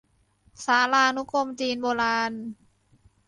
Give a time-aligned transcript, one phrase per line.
[0.65, 2.31] สารานุกรมจีนโบราณ